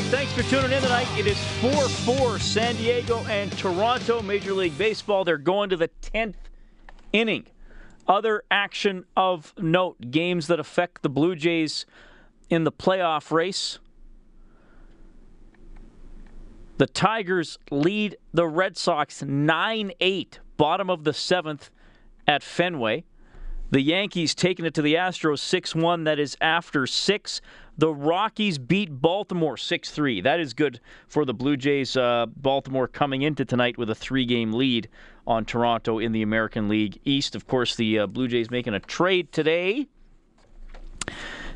[0.00, 1.08] Right, thanks for tuning in tonight.
[1.18, 5.24] It is 4 4 San Diego and Toronto Major League Baseball.
[5.24, 6.36] They're going to the 10th
[7.12, 7.46] inning.
[8.06, 11.84] Other action of note games that affect the Blue Jays
[12.48, 13.80] in the playoff race.
[16.76, 21.70] The Tigers lead the Red Sox 9 8, bottom of the seventh
[22.24, 23.02] at Fenway.
[23.70, 26.04] The Yankees taking it to the Astros 6 1.
[26.04, 27.40] That is after six.
[27.78, 30.20] The Rockies beat Baltimore 6 3.
[30.22, 31.96] That is good for the Blue Jays.
[31.96, 34.88] Uh, Baltimore coming into tonight with a three game lead
[35.28, 37.36] on Toronto in the American League East.
[37.36, 39.86] Of course, the uh, Blue Jays making a trade today.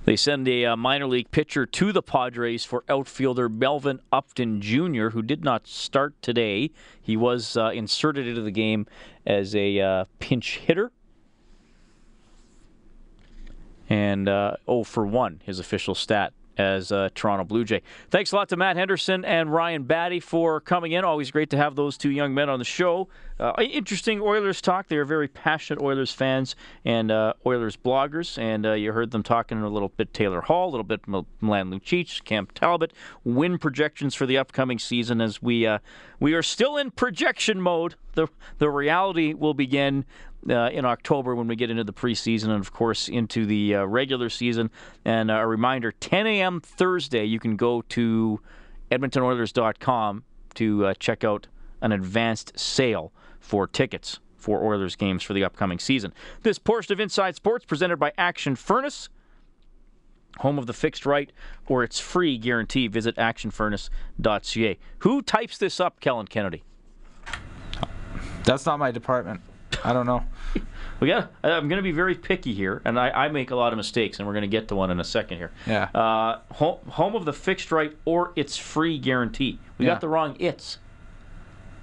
[0.04, 5.08] They send a uh, minor league pitcher to the Padres for outfielder Melvin Upton Jr.,
[5.08, 6.70] who did not start today.
[7.00, 8.86] He was uh, inserted into the game
[9.26, 10.92] as a uh, pinch hitter
[13.92, 17.82] and uh, 0 for 1, his official stat as a Toronto Blue Jay.
[18.08, 21.04] Thanks a lot to Matt Henderson and Ryan Batty for coming in.
[21.04, 23.08] Always great to have those two young men on the show.
[23.42, 24.86] Uh, interesting Oilers talk.
[24.86, 26.54] They are very passionate Oilers fans
[26.84, 30.68] and uh, Oilers bloggers, and uh, you heard them talking a little bit Taylor Hall,
[30.68, 32.92] a little bit Milan Lucic, Cam Talbot,
[33.24, 35.80] win projections for the upcoming season as we uh,
[36.20, 37.96] we are still in projection mode.
[38.12, 40.04] The the reality will begin
[40.48, 43.84] uh, in October when we get into the preseason and, of course, into the uh,
[43.86, 44.70] regular season.
[45.04, 46.60] And a reminder 10 a.m.
[46.60, 48.40] Thursday, you can go to
[48.92, 50.22] EdmontonOilers.com
[50.54, 51.48] to check out
[51.80, 56.12] an advanced sale for tickets for Oilers games for the upcoming season.
[56.42, 59.08] This portion of Inside Sports presented by Action Furnace.
[60.38, 61.30] Home of the fixed right
[61.68, 62.88] or its free guarantee.
[62.88, 64.78] Visit actionfurnace.ca.
[65.00, 66.64] Who types this up, Kellen Kennedy?
[68.44, 69.40] That's not my department.
[69.84, 70.24] I don't know.
[71.00, 71.32] we got.
[71.42, 74.18] I'm going to be very picky here, and I, I, make a lot of mistakes,
[74.18, 75.50] and we're going to get to one in a second here.
[75.66, 75.84] Yeah.
[75.94, 79.58] Uh, home, home of the fixed right or its free guarantee.
[79.78, 79.92] We Yeah.
[79.92, 80.78] got the wrong its.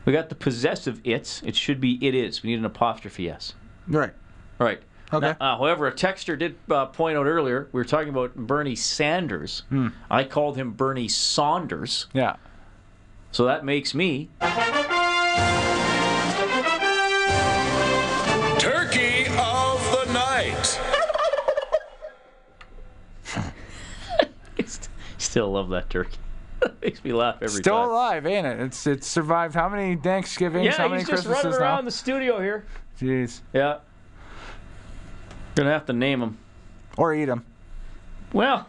[0.06, 1.42] We got the possessive its.
[1.44, 2.42] It should be it is.
[2.44, 3.54] We need an apostrophe s.
[3.88, 4.14] Right.
[4.58, 4.82] Right.
[5.12, 5.36] Okay.
[5.40, 7.68] Now, uh, however, a texter did uh, point out earlier.
[7.72, 9.64] We were talking about Bernie Sanders.
[10.10, 12.06] I called him Bernie Saunders.
[12.14, 12.36] Yeah.
[13.32, 14.30] So that makes me
[18.60, 20.80] Turkey of the night.
[25.18, 26.18] still love that turkey.
[26.82, 27.90] makes me laugh every Still time.
[27.90, 28.60] alive, ain't it?
[28.60, 31.86] It's it's survived how many Thanksgivings, Yeah, how many he's just Christmases running around now?
[31.86, 32.66] the studio here.
[33.00, 33.42] Jeez.
[33.54, 33.78] Yeah.
[35.56, 36.38] Gonna have to name him.
[36.98, 37.46] Or eat them.
[38.34, 38.68] Well,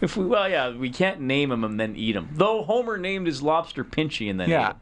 [0.00, 2.28] if we well yeah we can't name him and then eat him.
[2.32, 4.74] Though Homer named his lobster Pinchy and then Yeah.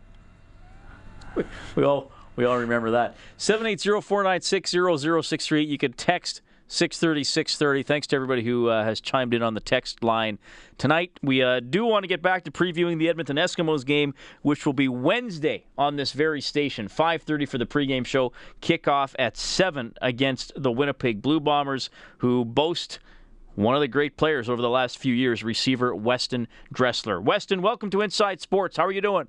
[1.34, 1.44] him.
[1.74, 3.16] We all we all remember that.
[3.38, 5.66] 780-496-0063.
[5.66, 7.82] You can text 630 630.
[7.82, 10.38] Thanks to everybody who uh, has chimed in on the text line
[10.78, 11.18] tonight.
[11.22, 14.72] We uh, do want to get back to previewing the Edmonton Eskimos game, which will
[14.72, 16.88] be Wednesday on this very station.
[16.88, 18.32] 5:30 for the pregame show.
[18.60, 22.98] Kickoff at 7 against the Winnipeg Blue Bombers, who boast
[23.54, 27.20] one of the great players over the last few years, receiver Weston Dressler.
[27.20, 28.76] Weston, welcome to Inside Sports.
[28.76, 29.28] How are you doing?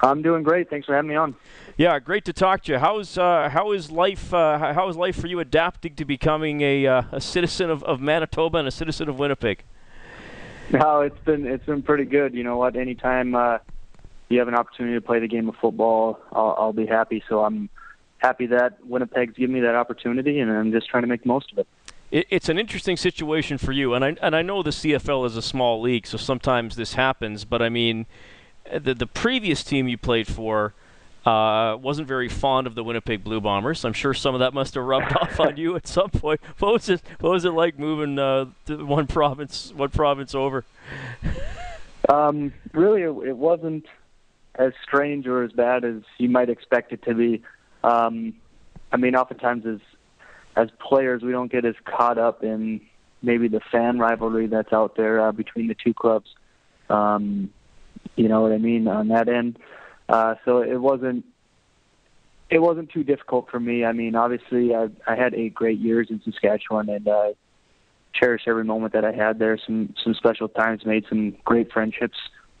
[0.00, 0.70] I'm doing great.
[0.70, 1.34] Thanks for having me on.
[1.76, 2.78] Yeah, great to talk to you.
[2.78, 4.32] How's uh, how is life?
[4.32, 8.00] Uh, how is life for you adapting to becoming a, uh, a citizen of, of
[8.00, 9.64] Manitoba and a citizen of Winnipeg?
[10.70, 12.34] No, it's been it's been pretty good.
[12.34, 12.76] You know what?
[12.76, 13.58] Anytime uh,
[14.28, 17.22] you have an opportunity to play the game of football, I'll, I'll be happy.
[17.28, 17.68] So I'm
[18.18, 21.52] happy that Winnipeg's given me that opportunity, and I'm just trying to make the most
[21.52, 21.66] of it.
[22.10, 25.36] it, it's an interesting situation for you, and I and I know the CFL is
[25.36, 27.44] a small league, so sometimes this happens.
[27.44, 28.06] But I mean,
[28.72, 30.74] the the previous team you played for,
[31.26, 33.82] Uh, wasn't very fond of the Winnipeg Blue Bombers.
[33.86, 36.38] I'm sure some of that must have rubbed off on you at some point.
[36.58, 37.00] What was it?
[37.20, 40.64] What was it like moving uh, to one province, one province over?
[42.10, 43.86] Um, really, it, it wasn't
[44.56, 47.42] as strange or as bad as you might expect it to be.
[47.82, 48.34] Um,
[48.92, 49.80] I mean, oftentimes as
[50.56, 52.80] as players, we don't get as caught up in
[53.22, 56.28] maybe the fan rivalry that's out there uh, between the two clubs.
[56.90, 57.50] Um,
[58.16, 59.58] you know what I mean on that end.
[60.08, 61.24] Uh, so it wasn't
[62.50, 63.84] it wasn't too difficult for me.
[63.84, 67.32] I mean, obviously, I, I had eight great years in Saskatchewan, and I uh,
[68.14, 69.58] cherish every moment that I had there.
[69.58, 72.16] Some some special times, made some great friendships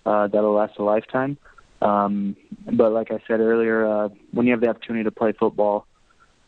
[0.06, 1.36] uh, that'll last a lifetime.
[1.82, 2.36] Um,
[2.72, 5.86] but like I said earlier, uh, when you have the opportunity to play football,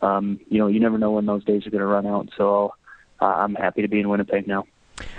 [0.01, 2.29] um, you know, you never know when those days are going to run out.
[2.35, 2.73] So
[3.21, 4.65] uh, I'm happy to be in Winnipeg now.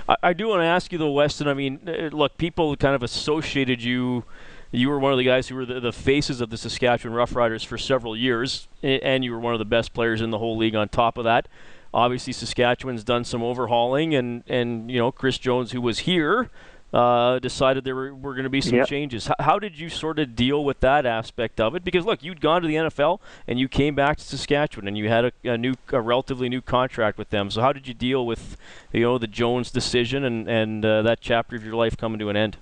[0.08, 1.48] I, I do want to ask you though, Weston.
[1.48, 4.24] I mean, uh, look, people kind of associated you.
[4.70, 7.64] You were one of the guys who were the, the faces of the Saskatchewan Roughriders
[7.64, 10.74] for several years, and you were one of the best players in the whole league.
[10.74, 11.48] On top of that,
[11.94, 16.50] obviously Saskatchewan's done some overhauling, and and you know Chris Jones, who was here,
[16.92, 18.88] uh, decided there were, were going to be some yep.
[18.88, 19.28] changes.
[19.28, 21.84] H- how did you sort of deal with that aspect of it?
[21.84, 25.08] Because look, you'd gone to the NFL and you came back to Saskatchewan and you
[25.08, 27.50] had a, a new, a relatively new contract with them.
[27.50, 28.56] So how did you deal with,
[28.92, 32.30] you know, the Jones decision and and uh, that chapter of your life coming to
[32.30, 32.56] an end?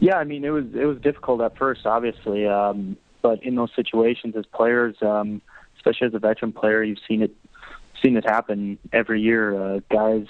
[0.00, 3.70] Yeah, I mean it was it was difficult at first, obviously, um, but in those
[3.76, 5.42] situations as players, um,
[5.76, 7.34] especially as a veteran player, you've seen it
[8.02, 9.60] seen it happen every year.
[9.60, 10.26] Uh, guys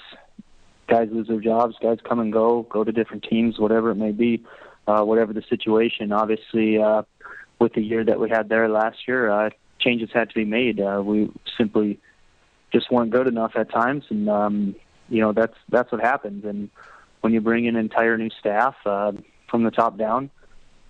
[0.89, 4.11] guys lose their jobs, guys come and go, go to different teams, whatever it may
[4.11, 4.43] be,
[4.87, 6.11] uh, whatever the situation.
[6.11, 7.03] Obviously, uh,
[7.59, 9.49] with the year that we had there last year, uh,
[9.79, 10.81] changes had to be made.
[10.81, 11.99] Uh, we simply
[12.73, 14.75] just weren't good enough at times, and um,
[15.09, 16.43] you know that's that's what happens.
[16.45, 16.69] And
[17.21, 19.11] when you bring in entire new staff uh,
[19.49, 20.29] from the top down,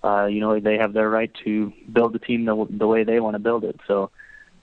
[0.02, 3.20] uh, you know they have their right to build the team the, the way they
[3.20, 3.78] want to build it.
[3.86, 4.10] So.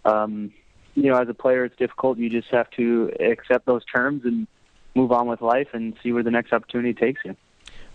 [0.05, 0.53] Um,
[0.95, 2.17] you know, as a player, it's difficult.
[2.17, 4.47] You just have to accept those terms and
[4.97, 7.35] move on with life and see where the next opportunity takes you.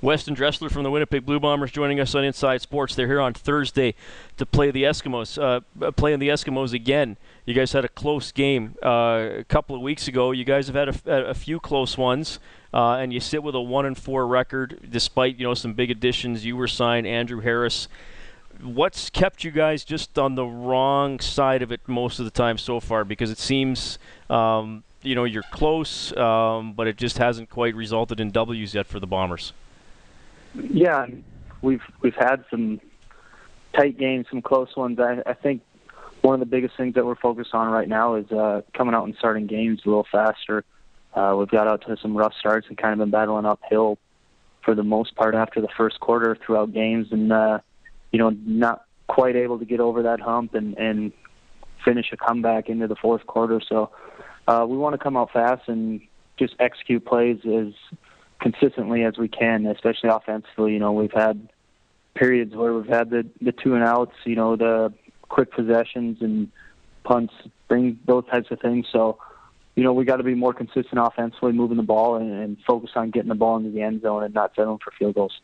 [0.02, 2.96] Weston Dressler from the Winnipeg Blue Bombers joining us on Inside Sports.
[2.96, 3.94] They're here on Thursday
[4.37, 7.16] to play the Eskimos, uh, playing the Eskimos again.
[7.46, 10.32] You guys had a close game uh, a couple of weeks ago.
[10.32, 12.40] You guys have had a, a few close ones,
[12.75, 15.93] uh, and you sit with a one and four record despite you know some big
[15.93, 16.44] additions.
[16.44, 17.87] You were signed Andrew Harris.
[18.60, 22.58] What's kept you guys just on the wrong side of it most of the time
[22.58, 23.05] so far?
[23.05, 28.20] Because it seems um, you know you're close, um, but it just hasn't quite resulted
[28.20, 29.52] in W's yet for the Bombers.
[30.54, 31.06] Yeah,
[31.60, 32.81] we've we've had some
[33.75, 34.99] tight games, some close ones.
[34.99, 35.62] I, I think
[36.22, 39.04] one of the biggest things that we're focused on right now is uh, coming out
[39.04, 40.64] and starting games a little faster.
[41.14, 43.98] Uh, we've got out to some rough starts and kind of been battling uphill
[44.64, 47.58] for the most part after the first quarter throughout games, and uh,
[48.12, 51.12] you know not quite able to get over that hump and and
[51.84, 53.60] finish a comeback into the fourth quarter.
[53.69, 53.90] So
[54.47, 56.00] uh, we want to come out fast and
[56.39, 57.73] just execute plays as
[58.41, 60.73] consistently as we can, especially offensively.
[60.73, 61.49] You know, we've had
[62.15, 64.93] periods where we've had the the two and outs, you know, the
[65.29, 66.50] quick possessions and
[67.05, 67.33] punts,
[67.69, 68.87] bring those types of things.
[68.93, 69.19] So,
[69.77, 72.91] you know, we got to be more consistent offensively, moving the ball and, and focus
[72.94, 75.41] on getting the ball into the end zone and not settling for field goals.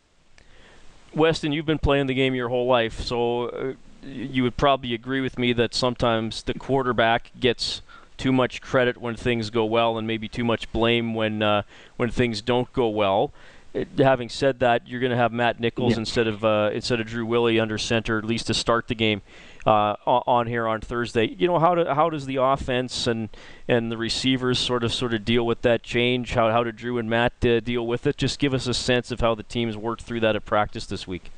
[1.14, 3.72] Weston, you've been playing the game your whole life, so uh,
[4.02, 7.80] you would probably agree with me that sometimes the quarterback gets
[8.18, 11.62] too much credit when things go well and maybe too much blame when uh,
[11.96, 13.32] when things don't go well.
[13.74, 16.00] It, having said that, you're going to have Matt Nichols yeah.
[16.00, 19.22] instead of uh, instead of Drew Willy under center at least to start the game
[19.66, 21.26] uh, on here on Thursday.
[21.38, 23.28] You know how do, how does the offense and
[23.68, 26.34] and the receivers sort of sort of deal with that change?
[26.34, 28.16] How how did Drew and Matt uh, deal with it?
[28.16, 31.06] Just give us a sense of how the teams worked through that at practice this
[31.06, 31.30] week.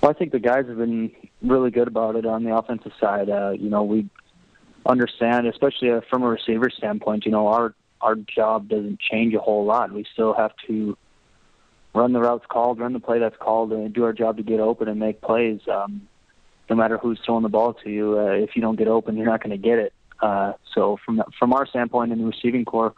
[0.00, 3.30] Well, I think the guys have been really good about it on the offensive side.
[3.30, 4.08] Uh, you know, we
[4.86, 9.38] understand, especially uh, from a receiver standpoint, you know, our our job doesn't change a
[9.38, 9.92] whole lot.
[9.92, 10.96] We still have to
[11.94, 14.60] run the routes called, run the play that's called, and do our job to get
[14.60, 15.60] open and make plays.
[15.68, 16.08] Um,
[16.68, 19.26] no matter who's throwing the ball to you, uh, if you don't get open, you're
[19.26, 19.92] not going to get it.
[20.20, 22.94] Uh, so from from our standpoint in the receiving core,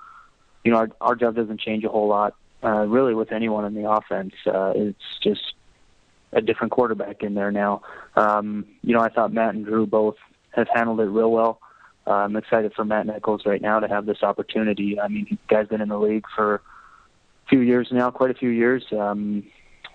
[0.64, 2.34] you know, our, our job doesn't change a whole lot.
[2.62, 5.54] Uh, really, with anyone in the offense, uh, it's just
[6.32, 7.82] a different quarterback in there now.
[8.16, 10.16] Um, you know, I thought Matt and Drew both
[10.50, 11.60] have handled it real well.
[12.06, 15.00] Uh, I'm excited for Matt Nichols right now to have this opportunity.
[15.00, 16.60] I mean, guy's been in the league for a
[17.48, 18.84] few years now, quite a few years.
[18.92, 19.44] Um,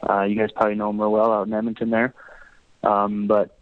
[0.07, 2.13] uh, you guys probably know him real well out in Edmonton there.
[2.83, 3.57] Um, but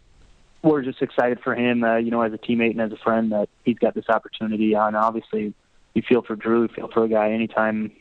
[0.62, 3.32] we're just excited for him, uh, you know, as a teammate and as a friend
[3.32, 4.74] that he's got this opportunity.
[4.74, 5.52] And obviously,
[5.94, 7.92] you feel for Drew, you feel for a guy anytime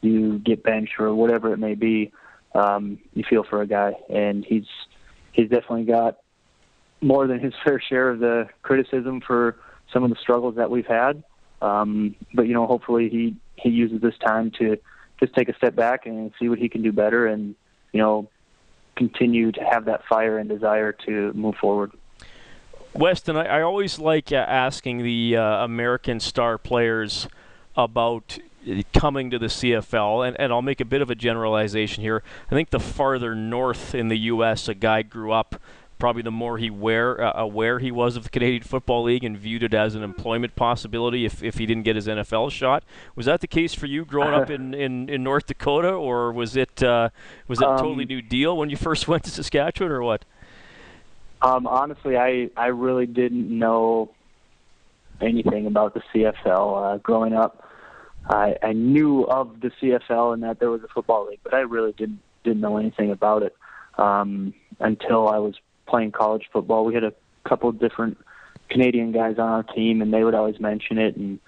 [0.00, 2.12] you get benched or whatever it may be.
[2.54, 4.66] Um, you feel for a guy, and he's
[5.32, 6.18] he's definitely got
[7.00, 9.56] more than his fair share of the criticism for
[9.92, 11.22] some of the struggles that we've had.
[11.62, 14.78] Um, but you know, hopefully he he uses this time to
[15.18, 17.54] just take a step back and see what he can do better, and
[17.92, 18.28] you know,
[18.96, 21.92] continue to have that fire and desire to move forward.
[22.94, 27.28] Weston, I, I always like uh, asking the uh, American star players
[27.76, 28.38] about
[28.92, 32.22] coming to the CFL, and, and I'll make a bit of a generalization here.
[32.50, 34.68] I think the farther north in the U.S.
[34.68, 35.60] a guy grew up,
[36.00, 39.38] probably the more he aware, uh, aware he was of the Canadian Football League and
[39.38, 42.82] viewed it as an employment possibility if, if he didn't get his NFL shot.
[43.14, 46.56] Was that the case for you growing up in, in, in North Dakota, or was
[46.56, 47.10] it uh,
[47.46, 50.24] was it a totally Um, new deal when you first went to Saskatchewan, or what?
[51.42, 54.10] Um, honestly, I I really didn't know
[55.20, 57.68] anything about the CFL uh, growing up.
[58.28, 61.60] I I knew of the CFL and that there was a football league, but I
[61.60, 63.54] really didn't didn't know anything about it
[63.98, 65.54] um, until I was
[65.90, 66.84] playing college football.
[66.84, 67.12] We had a
[67.44, 68.16] couple of different
[68.70, 71.38] Canadian guys on our team, and they would always mention it, and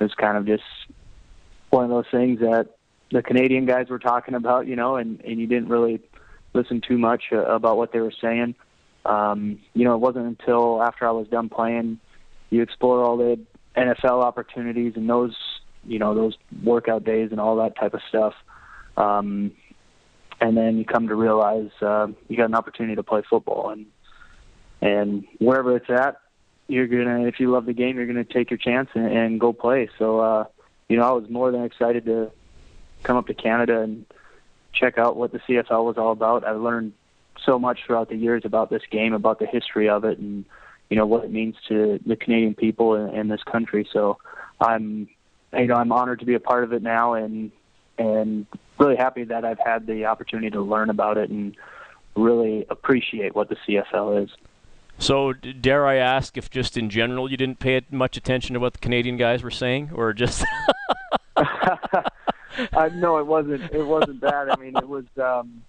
[0.00, 0.64] it was kind of just
[1.70, 2.76] one of those things that
[3.10, 6.00] the Canadian guys were talking about, you know, and and you didn't really
[6.52, 8.54] listen too much uh, about what they were saying.
[9.04, 12.00] Um, you know, it wasn't until after I was done playing,
[12.50, 13.38] you explore all the
[13.76, 15.36] NFL opportunities and those,
[15.84, 18.34] you know, those workout days and all that type of stuff.
[18.96, 19.52] Um,
[20.44, 23.86] and then you come to realize uh, you got an opportunity to play football, and
[24.82, 26.20] and wherever it's at,
[26.68, 29.54] you're gonna, if you love the game, you're gonna take your chance and, and go
[29.54, 29.88] play.
[29.98, 30.44] So, uh,
[30.86, 32.30] you know, I was more than excited to
[33.04, 34.04] come up to Canada and
[34.74, 36.46] check out what the CFL was all about.
[36.46, 36.92] I learned
[37.42, 40.44] so much throughout the years about this game, about the history of it, and
[40.90, 43.88] you know what it means to the Canadian people and, and this country.
[43.90, 44.18] So
[44.60, 45.08] I'm,
[45.54, 47.50] you know, I'm honored to be a part of it now, and
[47.98, 48.46] and
[48.78, 51.56] really happy that I've had the opportunity to learn about it and
[52.16, 54.30] really appreciate what the CFL is.
[54.98, 58.74] So, dare I ask if just in general you didn't pay much attention to what
[58.74, 60.44] the Canadian guys were saying, or just
[61.36, 63.72] uh, no, it wasn't.
[63.72, 64.52] It wasn't that.
[64.52, 65.04] I mean, it was.
[65.20, 65.62] um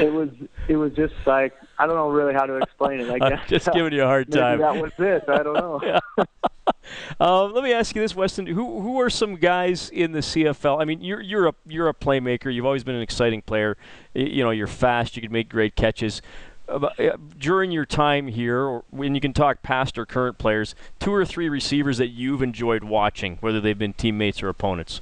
[0.00, 0.28] it was
[0.68, 3.10] it was just like I don't know really how to explain it.
[3.10, 4.58] I I'm guess just giving you a hard maybe time?
[4.58, 5.24] that was it.
[5.28, 6.00] I don't know.
[7.20, 8.46] Um, let me ask you this, Weston.
[8.46, 10.80] Who who are some guys in the CFL?
[10.80, 12.52] I mean, you're you're a you're a playmaker.
[12.52, 13.76] You've always been an exciting player.
[14.14, 15.16] You know, you're fast.
[15.16, 16.22] You can make great catches.
[16.68, 21.12] Uh, uh, during your time here, when you can talk past or current players, two
[21.12, 25.00] or three receivers that you've enjoyed watching, whether they've been teammates or opponents.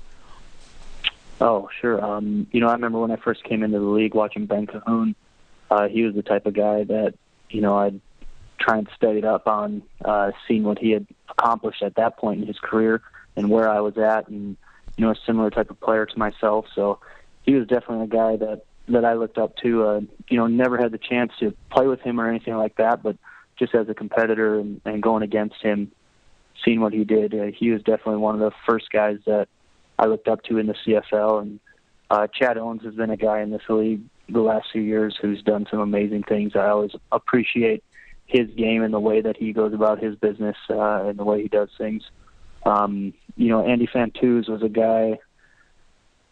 [1.41, 2.03] Oh, sure.
[2.03, 5.15] Um, you know, I remember when I first came into the league watching Ben Cahoon.
[5.71, 7.15] Uh, he was the type of guy that,
[7.51, 8.01] you know, I'd
[8.59, 12.47] try and study up on, uh, seeing what he had accomplished at that point in
[12.47, 13.03] his career
[13.37, 14.57] and where I was at and,
[14.97, 16.67] you know, a similar type of player to myself.
[16.75, 17.01] So
[17.43, 19.87] he was definitely a guy that, that I looked up to.
[19.87, 23.03] Uh, you know, never had the chance to play with him or anything like that,
[23.03, 23.17] but
[23.59, 25.91] just as a competitor and, and going against him,
[26.65, 29.49] seeing what he did, uh, he was definitely one of the first guys that
[29.99, 31.43] I looked up to in the CFL.
[31.43, 31.61] And
[32.11, 35.43] uh, Chad Owens has been a guy in this league the last few years who's
[35.43, 36.53] done some amazing things.
[36.55, 37.85] I always appreciate
[38.27, 41.43] his game and the way that he goes about his business uh, and the way
[41.43, 42.03] he does things.
[42.65, 45.19] Um, you know, Andy Fantuz was a guy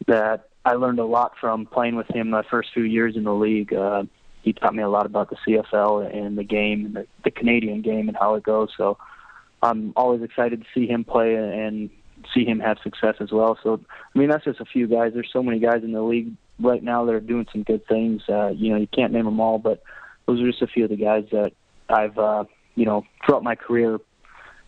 [0.06, 3.34] that I learned a lot from playing with him my first few years in the
[3.34, 3.72] league.
[3.72, 4.04] Uh,
[4.42, 8.08] he taught me a lot about the CFL and the game, the, the Canadian game,
[8.08, 8.70] and how it goes.
[8.76, 8.98] So
[9.62, 11.90] I'm always excited to see him play and
[12.34, 13.58] see him have success as well.
[13.62, 13.80] So
[14.14, 15.12] I mean, that's just a few guys.
[15.14, 18.22] There's so many guys in the league right now that are doing some good things.
[18.28, 19.82] Uh, you know, you can't name them all, but
[20.26, 21.52] those are just a few of the guys that
[21.88, 23.99] I've, uh, you know, throughout my career,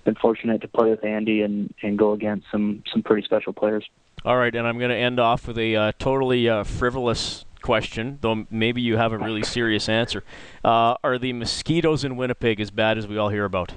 [0.05, 3.85] been fortunate to play with Andy and and go against some some pretty special players.
[4.25, 8.19] All right, and I'm going to end off with a uh, totally uh, frivolous question,
[8.23, 10.25] though maybe you have a really serious answer.
[10.65, 13.75] Uh, are the mosquitoes in Winnipeg as bad as we all hear about?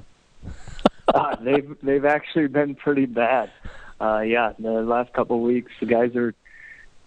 [1.14, 3.50] uh, they've they've actually been pretty bad.
[4.00, 6.34] Uh, yeah, the last couple of weeks, the guys are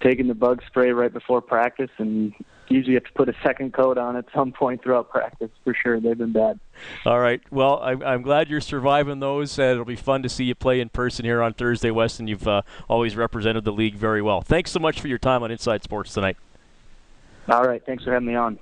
[0.02, 2.34] taking the bug spray right before practice, and
[2.70, 6.00] usually have to put a second coat on at some point throughout practice for sure.
[6.00, 6.60] They've been bad.
[7.05, 7.41] All right.
[7.51, 9.58] Well, I'm, I'm glad you're surviving those.
[9.60, 12.27] Uh, it'll be fun to see you play in person here on Thursday, Weston.
[12.27, 14.41] You've uh, always represented the league very well.
[14.41, 16.38] Thanks so much for your time on Inside Sports tonight.
[17.48, 18.60] All right, thanks for having me on.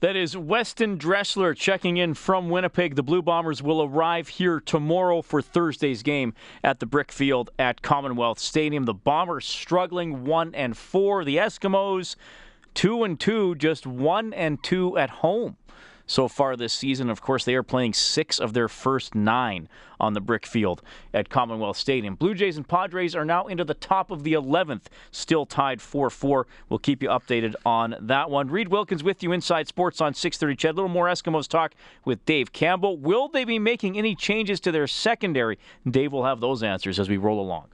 [0.00, 2.96] That is Weston Dressler checking in from Winnipeg.
[2.96, 7.82] The Blue Bombers will arrive here tomorrow for Thursday's game at the Brick Field at
[7.82, 8.84] Commonwealth Stadium.
[8.84, 11.24] The Bombers struggling one and four.
[11.24, 12.16] The Eskimos
[12.74, 15.56] two and two, just one and two at home.
[16.04, 17.08] so far this season.
[17.08, 19.68] Of course, they are playing six of their first nine
[20.00, 20.82] on the brick field
[21.14, 22.16] at Commonwealth Stadium.
[22.16, 26.10] Blue Jays and Padres are now into the top of the 11th, still tied 4
[26.10, 26.46] 4.
[26.68, 28.48] We'll keep you updated on that one.
[28.48, 30.72] Reed Wilkins with you inside sports on 630 Ched.
[30.72, 31.72] A little more Eskimos talk
[32.04, 32.98] with Dave Campbell.
[32.98, 35.56] Will they be making any changes to their secondary?
[35.88, 37.68] Dave will have those answers as we roll along.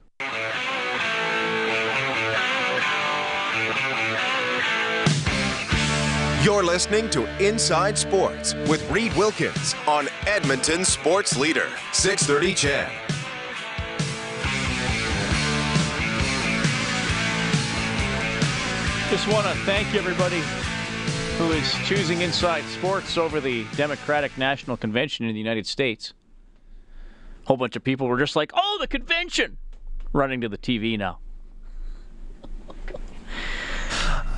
[6.41, 12.89] You're listening to Inside Sports with Reed Wilkins on Edmonton Sports Leader, 630 CHED.
[19.09, 20.39] Just want to thank everybody
[21.37, 26.13] who is choosing Inside Sports over the Democratic National Convention in the United States.
[27.43, 29.57] A whole bunch of people were just like, oh, the convention!
[30.13, 31.19] Running to the TV now.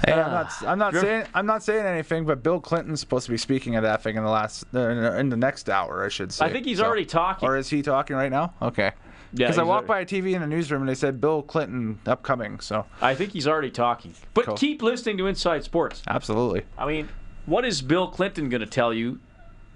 [0.05, 0.63] Hey, I'm not.
[0.63, 1.25] I'm not saying.
[1.34, 2.25] I'm not saying anything.
[2.25, 5.29] But Bill Clinton's supposed to be speaking at that thing in the last, uh, in
[5.29, 6.46] the next hour, I should say.
[6.46, 7.48] I think he's So- already talking.
[7.48, 8.53] Or is he talking right now?
[8.62, 8.91] Okay.
[9.34, 11.41] Yeah, Because I walked already- by a TV in the newsroom and they said Bill
[11.41, 12.60] Clinton upcoming.
[12.60, 14.13] So I think he's already talking.
[14.34, 14.55] But Cool.
[14.58, 16.01] keep listening to Inside Sports.
[16.08, 16.63] absolutely.
[16.77, 17.08] I mean,
[17.46, 19.20] what is Bill Clinton going to tell you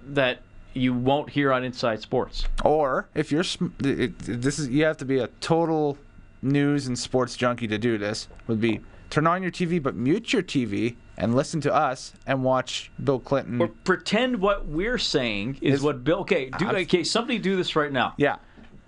[0.08, 0.40] that
[0.74, 2.46] you won't hear on Inside Sports?
[2.66, 5.98] Or if you're, sm- it, it- this is you have to be a total
[6.42, 8.28] news and sports junkie to do this.
[8.48, 8.82] Would be
[9.16, 13.18] turn on your TV but mute your TV and listen to us and watch Bill
[13.18, 13.62] Clinton.
[13.62, 16.20] Or pretend what we're saying is Is- what Bill.
[16.20, 17.06] Okay, do, okay.
[17.06, 18.14] Somebody do this right now.
[18.18, 18.36] yeah.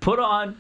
[0.01, 0.57] put on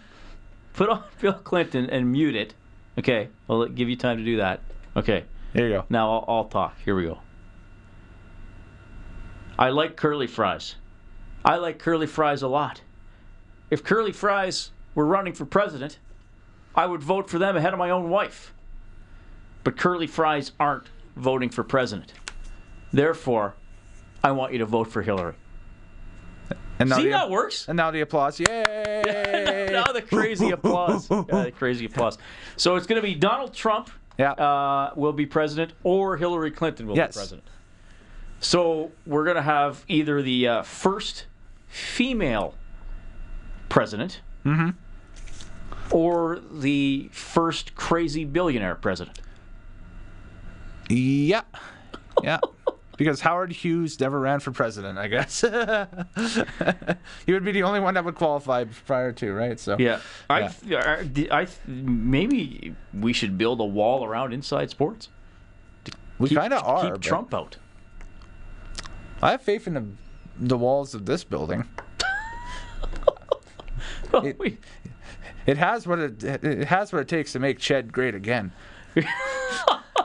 [0.71, 2.53] put on Bill Clinton and mute it.
[2.97, 4.61] Okay, I'll give you time to do that.
[4.95, 5.85] Okay, There you go.
[5.89, 6.77] now I'll, I'll talk.
[6.85, 7.19] Here we go.
[9.59, 10.75] I like curly fries.
[11.43, 12.81] I like curly fries a lot.
[13.69, 15.99] If curly fries were running for president,
[16.73, 18.53] I would vote for them ahead of my own wife.
[19.67, 20.85] But curly fries aren't
[21.17, 22.13] voting for president.
[22.93, 23.53] Therefore,
[24.23, 25.33] I want you to vote for Hillary.
[26.79, 27.67] And now See the, how it works?
[27.67, 28.39] And now the applause.
[28.39, 29.67] Yay!
[29.73, 31.09] now the crazy applause.
[31.11, 32.17] Yeah, the crazy applause.
[32.55, 34.31] So it's going to be Donald Trump Yeah.
[34.31, 37.15] uh, will be president or Hillary Clinton will Yes.
[37.15, 37.47] be president.
[38.39, 41.25] So we're going to have either the uh, first
[41.67, 42.53] female
[43.67, 44.69] president Mm-hmm.
[45.91, 49.19] or the first crazy billionaire president.
[50.89, 51.41] Yeah.
[52.23, 52.39] Yeah.
[52.97, 55.41] Because Howard Hughes never ran for president, I guess.
[57.27, 59.59] he would be the only one that would qualify prior to, right?
[59.59, 59.99] So Yeah.
[60.29, 61.03] I, Yeah.
[61.13, 65.09] th- I, I th- maybe we should build a wall around inside sports.
[66.17, 66.91] we kind of are.
[66.93, 67.57] Keep Trump out.
[69.21, 69.85] I have faith in the,
[70.39, 71.65] the walls of this building.
[74.13, 74.57] It- We-
[75.45, 78.51] It has what it it has what it takes to make Ched great again.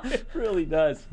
[0.04, 1.04] it really does.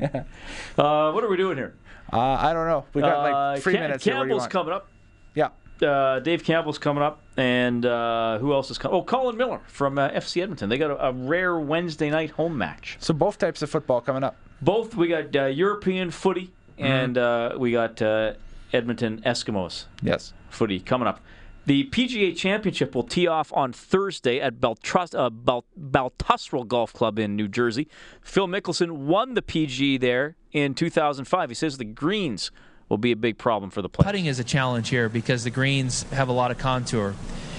[0.78, 1.74] Uh, what are we doing here?
[2.12, 2.84] Uh, I don't know.
[2.94, 4.04] We got Uh, like three Cam- minutes.
[4.04, 4.16] here.
[4.16, 4.52] What do you Campbell's want?
[4.52, 4.88] coming up.
[5.34, 5.86] Yeah.
[5.88, 8.96] Uh, Dave Campbell's coming up, and uh, who else is coming?
[8.98, 10.68] Oh, Colin Miller from uh, FC Edmonton.
[10.68, 12.96] They got a, a rare Wednesday night home match.
[13.00, 14.36] So both types of football coming up.
[14.60, 16.84] Both we got uh, European footy, Mm-hmm.
[16.86, 18.32] and uh, we got uh,
[18.72, 20.32] Edmonton Eskimos Yes.
[20.48, 21.20] footy coming up.
[21.66, 27.18] The PGA Championship will tee off on Thursday at Baltrus, uh, Bal- Baltusrol Golf Club
[27.18, 27.86] in New Jersey.
[28.22, 31.50] Phil Mickelson won the PG there in 2005.
[31.50, 32.50] He says the greens
[32.88, 34.06] will be a big problem for the players.
[34.06, 37.14] Putting is a challenge here because the greens have a lot of contour,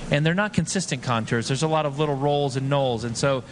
[0.09, 1.47] and they're not consistent contours.
[1.47, 3.43] There's a lot of little rolls and knolls, and so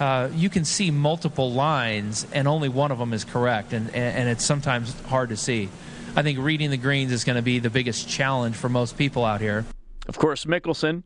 [0.00, 4.28] uh, you can see multiple lines, and only one of them is correct, and, and
[4.28, 5.68] it's sometimes hard to see.
[6.16, 9.24] I think reading the greens is going to be the biggest challenge for most people
[9.24, 9.64] out here.
[10.08, 11.04] Of course, Mickelson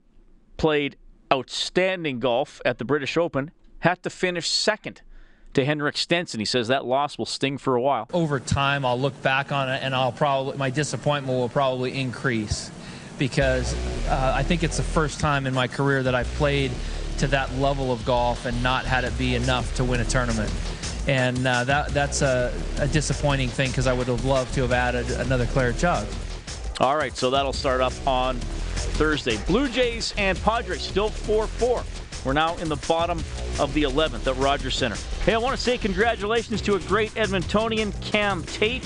[0.57, 0.97] played
[1.33, 5.03] outstanding golf at the British Open, had to finish second
[5.55, 6.41] to Henrik Stenson.
[6.41, 8.09] He says that loss will sting for a while.
[8.13, 12.71] over time I'll look back on it and I'll probably my disappointment will probably increase
[13.19, 13.75] because
[14.09, 16.73] uh, I think it's the first time in my career that I've played
[17.19, 20.53] to that level of golf and not had it be enough to win a tournament.
[21.09, 24.73] And uh, that that's a, a disappointing thing because I would have loved to have
[24.73, 26.07] added another Claret jug.
[26.79, 29.39] All right, so that'll start up on Thursday.
[29.47, 31.83] Blue Jays and Padres still 4 4.
[32.25, 33.19] We're now in the bottom
[33.59, 34.97] of the 11th at Rogers Center.
[35.25, 38.85] Hey, I want to say congratulations to a great Edmontonian, Cam Tate.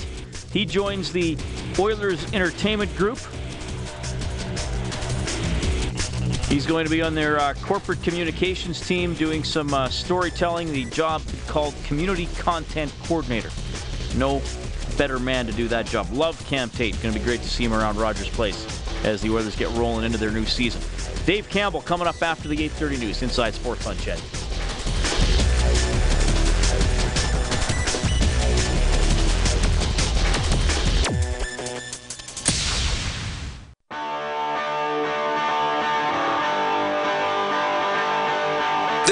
[0.53, 1.37] He joins the
[1.77, 3.17] Oilers Entertainment Group.
[6.47, 10.85] He's going to be on their uh, corporate communications team doing some uh, storytelling, the
[10.85, 13.49] job called Community Content Coordinator.
[14.15, 14.41] No
[14.97, 16.11] better man to do that job.
[16.11, 17.01] Love Cam Tate.
[17.01, 18.65] Going to be great to see him around Rogers Place
[19.03, 20.81] as the Oilers get rolling into their new season.
[21.25, 23.21] Dave Campbell coming up after the 8:30 news.
[23.21, 24.40] Inside Sports on Ched.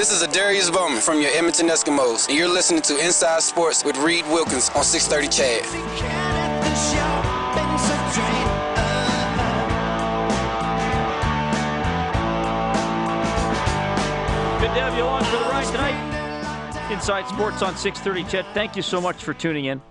[0.00, 3.98] This is Adarius Bowman from your Edmonton Eskimos, and you're listening to Inside Sports with
[3.98, 5.60] Reed Wilkins on 630 Ched.
[16.90, 18.24] Inside Sports on 6:30.
[18.24, 19.82] Ched, thank you so much for tuning in.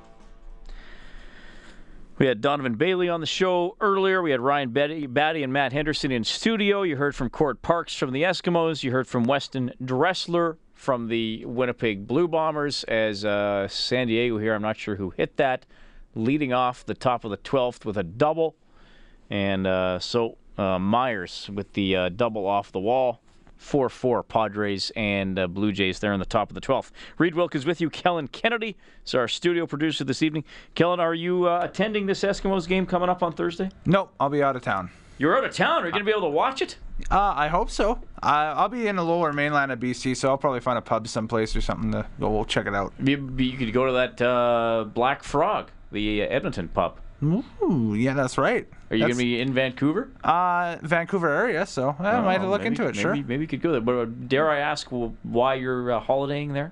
[2.20, 4.22] We had Donovan Bailey on the show earlier.
[4.22, 6.82] We had Ryan Batty, Batty and Matt Henderson in studio.
[6.82, 8.84] You heard from Cord Parks from the Eskimos.
[8.84, 12.84] You heard from Weston Dressler from the Winnipeg Blue Bombers.
[12.84, 15.66] As uh, San Diego here, I'm not sure who hit that,
[16.14, 18.58] leading off the top of the 12th with a double.
[19.30, 23.22] And uh, so uh, Myers with the uh, double off the wall.
[23.60, 26.92] 4 4 Padres and uh, Blue Jays there in the top of the 12th.
[27.18, 27.90] Reed Wilkins with you.
[27.90, 30.44] Kellen Kennedy is our studio producer this evening.
[30.74, 33.70] Kellen, are you uh, attending this Eskimos game coming up on Thursday?
[33.86, 34.90] Nope, I'll be out of town.
[35.20, 35.84] You're out of town.
[35.84, 36.78] Are you going to be able to watch it?
[37.12, 38.00] Uh, I hope so.
[38.24, 41.10] Uh, I'll be in the lower mainland of BC, so I'll probably find a pub
[41.10, 42.94] someplace or something to go we'll check it out.
[43.04, 47.00] You, you could go to that uh, Black Frog, the Edmonton pub.
[47.22, 48.68] Ooh, yeah, that's right.
[48.92, 50.10] Are you going to be in Vancouver?
[50.24, 52.96] Uh, Vancouver area, so I might Oh, look maybe- into it.
[52.96, 53.16] maybe, Sure.
[53.16, 53.82] Maybe you could go there.
[53.82, 56.72] But uh, dare I ask well, why you're uh, holidaying there?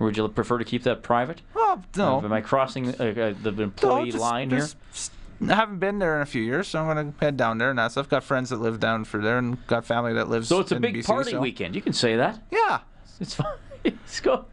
[0.00, 1.40] Or would you prefer to keep that private?
[1.54, 2.22] Well, no.
[2.22, 4.58] Am I crossing uh, uh, the employee No, just- line here?
[4.60, 7.58] just- just- I haven't been there in a few years, so I'm gonna head down
[7.58, 7.96] there and that's.
[7.96, 10.48] I've got friends that live down for there and got family that lives.
[10.48, 11.76] So it's a big BC, party so- weekend.
[11.76, 12.42] You can say that.
[12.50, 12.80] Yeah.
[13.20, 13.46] It's fine.
[13.84, 14.46] Let's go.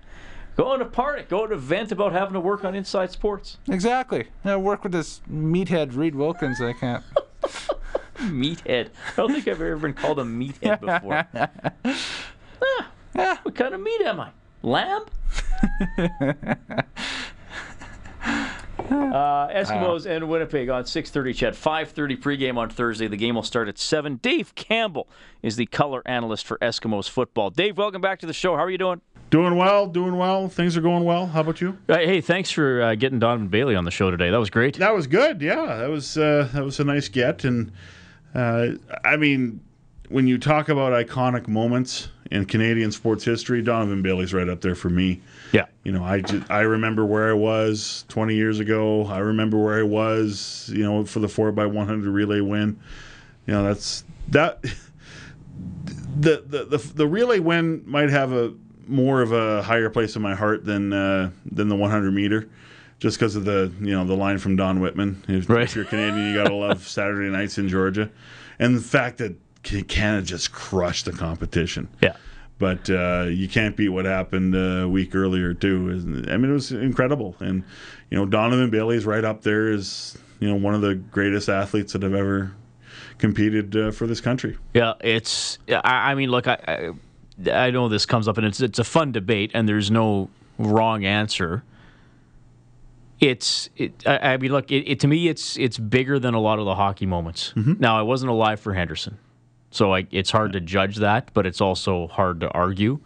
[0.55, 1.23] Go on a party.
[1.23, 3.57] Go on an event about having to work on Inside Sports.
[3.69, 4.27] Exactly.
[4.45, 6.61] I work with this meathead Reed Wilkins.
[6.61, 7.03] I can't.
[8.17, 8.87] Meathead.
[8.87, 11.27] I don't think I've ever been called a meathead before.
[12.61, 13.37] Ah, Yeah.
[13.43, 14.29] what kind of meat am I?
[14.63, 15.03] Lamb?
[19.15, 21.33] Uh, Eskimos and Winnipeg on 6:30.
[21.33, 23.07] Ched 5:30 pregame on Thursday.
[23.07, 24.17] The game will start at seven.
[24.17, 25.07] Dave Campbell
[25.41, 27.49] is the color analyst for Eskimos football.
[27.49, 28.57] Dave, welcome back to the show.
[28.57, 28.99] How are you doing?
[29.29, 30.49] Doing well, doing well.
[30.49, 31.27] Things are going well.
[31.27, 31.77] How about you?
[31.87, 34.29] Uh, hey, thanks for uh, getting Donovan Bailey on the show today.
[34.31, 34.77] That was great.
[34.77, 35.41] That was good.
[35.41, 37.45] Yeah, that was uh, that was a nice get.
[37.45, 37.71] And
[38.33, 38.71] uh,
[39.05, 39.61] I mean,
[40.09, 44.75] when you talk about iconic moments in Canadian sports history, Donovan Bailey's right up there
[44.75, 45.21] for me.
[45.51, 45.65] Yeah.
[45.83, 49.05] You know, I just, I remember where I was 20 years ago.
[49.05, 52.79] I remember where I was, you know, for the four by 100 relay win.
[53.45, 54.63] You know, that's that.
[56.17, 58.53] The the the, the relay win might have a
[58.87, 62.47] more of a higher place in my heart than uh, than the 100 meter,
[62.99, 65.21] just because of the you know the line from Don Whitman.
[65.27, 65.63] If, Right.
[65.63, 68.09] if you're Canadian, you gotta love Saturday nights in Georgia,
[68.59, 69.35] and the fact that
[69.87, 72.13] Canada just crushed the competition Yeah.
[72.59, 75.89] but uh, you can't beat what happened a week earlier too.
[76.29, 77.63] I mean, it was incredible, and
[78.09, 81.93] you know Donovan Bailey's right up there as you know one of the greatest athletes
[81.93, 82.53] that have ever
[83.17, 84.57] competed uh, for this country.
[84.73, 85.57] Yeah, it's.
[85.69, 88.83] I, I mean, look, I, I I know this comes up, and it's it's a
[88.83, 91.63] fun debate, and there's no wrong answer.
[93.19, 93.69] It's.
[93.77, 96.65] It, I, mean, look, it, it to me, it's it's bigger than a lot of
[96.65, 97.53] the hockey moments.
[97.55, 99.17] Now, I wasn't alive for Henderson,
[99.75, 102.99] so I, it's hard to judge that, but it's also hard to argue.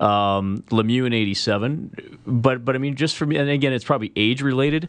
[0.00, 4.12] Um, Lemieux in '87, but but I mean, just for me, and again, it's probably
[4.16, 4.88] age related,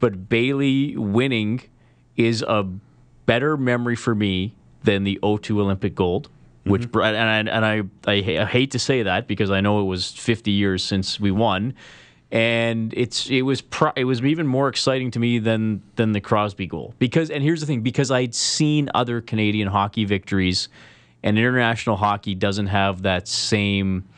[0.00, 1.62] but Bailey winning
[2.16, 2.66] is a
[3.26, 6.28] better memory for me than the 02 Olympic gold.
[6.64, 9.80] Which br- and I, and I, I I hate to say that because I know
[9.80, 11.74] it was 50 years since we won,
[12.32, 16.20] and it's it was pro- it was even more exciting to me than than the
[16.20, 20.68] Crosby goal because and here's the thing because I'd seen other Canadian hockey victories,
[21.22, 24.08] and international hockey doesn't have that same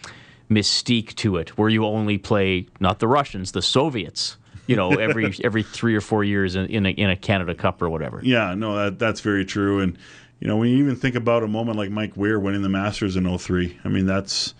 [0.48, 5.35] mystique to it where you only play not the Russians the Soviets you know every
[5.44, 8.20] every three or four years in, in a, in a Canada Cup or whatever.
[8.22, 9.81] Yeah, no, that that's very true.
[9.81, 9.98] And
[10.40, 13.16] you know, when you even think about a moment like Mike Weir winning the Masters
[13.16, 14.55] in 03, I mean, that's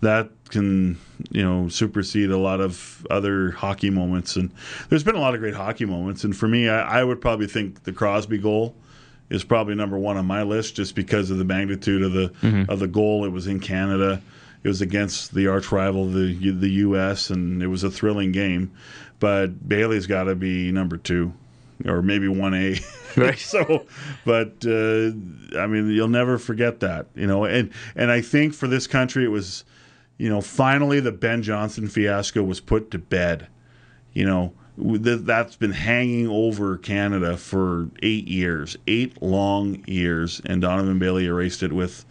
[0.00, 0.98] that can
[1.30, 4.36] you know supersede a lot of other hockey moments.
[4.36, 4.52] And
[4.88, 6.24] there's been a lot of great hockey moments.
[6.24, 8.74] And for me, I, I would probably think the Crosby goal
[9.28, 12.78] is probably number one on my list, just because of the magnitude of the of
[12.80, 13.24] the goal.
[13.24, 14.20] It was in Canada.
[14.62, 18.72] It was against the arch rival, the the U.S., and it was a thrilling game.
[19.20, 21.32] But Bailey's got to be number two,
[21.86, 22.78] or maybe one A.
[23.16, 23.38] Right.
[23.40, 23.86] so,
[24.24, 25.10] but uh,
[25.58, 27.44] I mean, you'll never forget that, you know.
[27.44, 29.64] And and I think for this country, it was,
[30.20, 33.46] you know, finally the Ben Johnson fiasco was put to bed.
[34.12, 40.60] You know, th- that's been hanging over Canada for eight years, eight long years, and
[40.60, 42.04] Donovan Bailey erased it with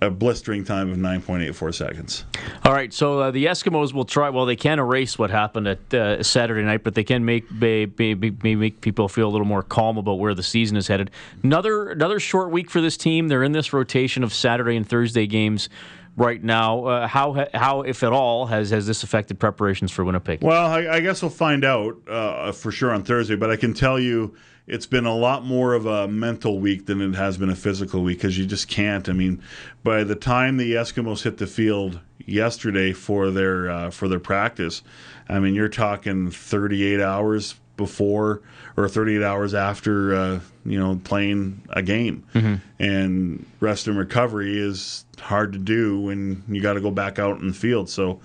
[0.00, 2.24] a blistering time of 9.84 seconds.
[2.64, 4.30] All right, so uh, the Eskimos will try.
[4.30, 8.80] Well, they can't erase what happened at uh, Saturday night, but they can make make
[8.80, 11.10] people feel a little more calm about where the season is headed.
[11.42, 13.28] Another another short week for this team.
[13.28, 15.68] They're in this rotation of Saturday and Thursday games
[16.16, 16.84] right now.
[16.84, 20.42] Uh, how how if at all has has this affected preparations for Winnipeg?
[20.42, 23.36] Well, I, I guess we'll find out uh, for sure on Thursday.
[23.36, 24.34] But I can tell you,
[24.66, 28.02] it's been a lot more of a mental week than it has been a physical
[28.02, 29.08] week because you just can't.
[29.08, 29.42] I mean,
[29.82, 34.82] by the time the Eskimos hit the field yesterday for their uh, for their practice,
[35.28, 38.42] I mean you're talking 38 hours before
[38.76, 42.54] or 38 hours after uh, you know playing a game Mm-hmm.
[42.82, 47.40] and rest and recovery is hard to do when you got to go back out
[47.40, 48.20] in the field so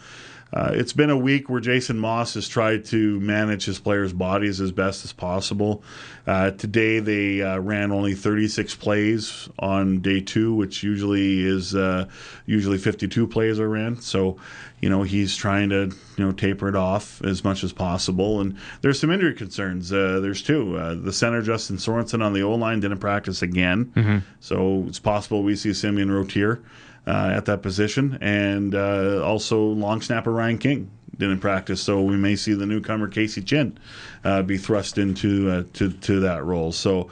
[0.53, 4.61] uh, it's been a week where Jason Maas has tried to manage his players' bodies
[4.61, 5.83] as best as possible.
[6.25, 12.07] Uh, today they uh, ran only 36 plays on day two, which usually is uh,
[12.45, 13.99] usually 52 plays are ran.
[13.99, 14.37] So,
[14.81, 18.39] you know, he's trying to you know taper it off as much as possible.
[18.39, 19.91] And there's some injury concerns.
[19.91, 20.77] Uh, there's two.
[20.77, 23.91] Uh, the center Justin Sorensen on the O line didn't practice again,
[24.39, 26.61] so it's possible we see Simeon Rottier
[27.07, 32.15] uh, at that position, and uh, also long snapper Ryan King didn't practice, so we
[32.15, 33.77] may see the newcomer Casey Chin
[34.23, 36.71] uh, be thrust into uh, to to that role.
[36.71, 37.09] So,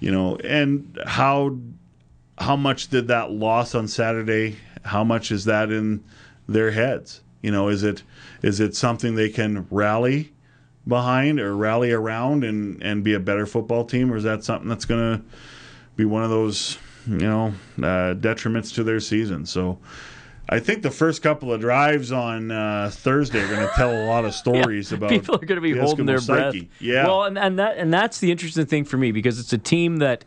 [0.00, 1.56] you know, and how
[2.38, 4.56] how much did that loss on Saturday?
[4.84, 6.04] How much is that in
[6.48, 7.22] their heads?
[7.40, 8.02] You know, is it
[8.42, 10.32] is it something they can rally
[10.86, 14.68] behind or rally around and and be a better football team, or is that something
[14.68, 15.24] that's going to
[15.96, 19.46] be one of those you know uh, detriments to their season?
[19.46, 19.78] So.
[20.48, 24.06] I think the first couple of drives on uh, Thursday are going to tell a
[24.06, 26.54] lot of stories about People are going to be the holding Eskimo their breath.
[26.78, 27.04] Yeah.
[27.06, 29.96] Well, and, and that and that's the interesting thing for me because it's a team
[29.96, 30.24] that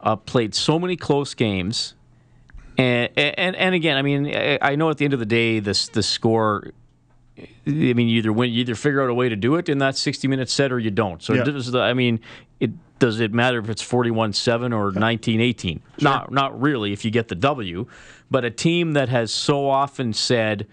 [0.00, 1.94] uh, played so many close games,
[2.76, 5.88] and and and again, I mean, I, know at the end of the day, this
[5.88, 6.72] the score.
[7.38, 9.78] I mean, you either win, you either figure out a way to do it in
[9.78, 11.22] that sixty minute set, or you don't.
[11.22, 11.80] So, Yeah.
[11.80, 12.20] I mean,
[12.60, 15.80] it does it matter if it's forty one seven or nineteen eighteen?
[16.00, 17.86] Not not really if you get the W,
[18.30, 20.66] but a team that has so often said,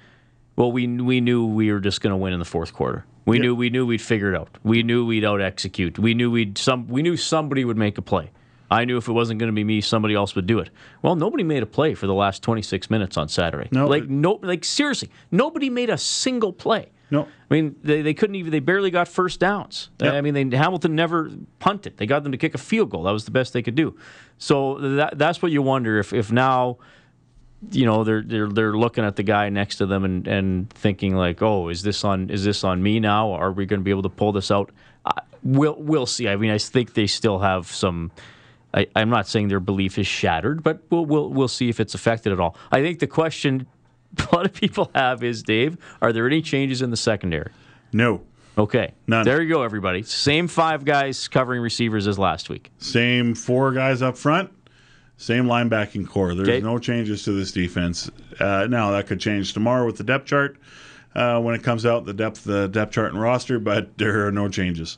[0.55, 3.05] well, we we knew we were just going to win in the fourth quarter.
[3.25, 4.57] We knew we knew we'd figure it out.
[4.63, 5.99] We knew we'd out execute.
[5.99, 8.31] We knew we'd some we knew somebody would make a play.
[8.69, 10.69] I knew if it wasn't going to be me, somebody else would do it.
[11.01, 13.67] Well, nobody made a play for the last 26 minutes on Saturday.
[13.71, 16.89] No, like no, like seriously, nobody made a single play.
[17.11, 17.27] No.
[17.49, 18.51] I mean they, they couldn't even.
[18.51, 19.89] They barely got first downs.
[19.99, 20.13] Yep.
[20.13, 21.97] I mean they, Hamilton never punted.
[21.97, 23.03] They got them to kick a field goal.
[23.03, 23.95] That was the best they could do.
[24.37, 26.77] So that that's what you wonder if if now
[27.69, 31.15] you know they're they're they're looking at the guy next to them and, and thinking
[31.15, 33.33] like, oh, is this on is this on me now?
[33.33, 34.71] Are we going to be able to pull this out?
[35.05, 35.11] Uh,
[35.43, 36.27] we'll we'll see.
[36.27, 38.11] I mean, I think they still have some.
[38.73, 41.93] I, I'm not saying their belief is shattered, but we'll we'll we'll see if it's
[41.93, 42.55] affected at all.
[42.71, 43.67] I think the question
[44.31, 47.51] a lot of people have is, Dave, are there any changes in the secondary?
[47.91, 48.21] no.
[48.57, 49.23] Okay, None.
[49.23, 50.03] There you go, everybody.
[50.03, 52.69] Same five guys covering receivers as last week.
[52.79, 54.51] Same four guys up front,
[55.15, 56.35] same linebacking core.
[56.35, 56.59] There's Okay.
[56.59, 58.11] no changes to this defense.
[58.41, 60.57] Uh, now that could change tomorrow with the depth chart
[61.15, 64.31] uh, when it comes out, the depth the depth chart and roster, but there are
[64.33, 64.97] no changes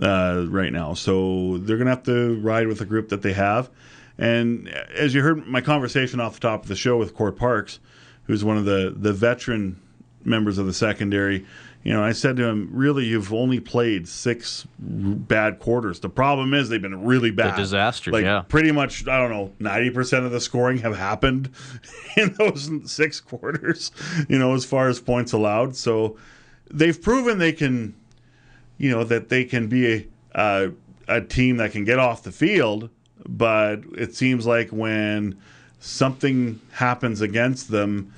[0.00, 0.94] uh, right now.
[0.94, 3.70] So they're gonna have to ride with the group that they have.
[4.18, 7.80] And as you heard my conversation off the top of the show with Cord Parks,
[8.26, 9.80] who's one of the the veteran
[10.24, 11.44] members of the secondary.
[11.82, 16.00] You know, I said to him, "Really, you've only played six bad quarters.
[16.00, 18.40] The problem is they've been really bad, disasters, Like yeah.
[18.48, 21.50] pretty much, I don't know, ninety percent of the scoring have happened
[22.16, 23.92] in those six quarters.
[24.30, 25.76] You know, as far as points allowed.
[25.76, 26.16] So
[26.70, 27.94] they've proven they can,
[28.78, 30.68] you know, that they can be a uh,
[31.06, 32.88] a team that can get off the field.
[33.28, 35.38] But it seems like when
[35.84, 38.10] something happens against them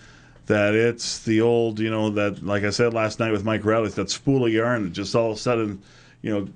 [0.46, 3.88] that it's the old, you know, that like I said last night with Mike Rowley,
[3.90, 5.82] that spool of yarn that just all of a sudden,
[6.22, 6.48] you know,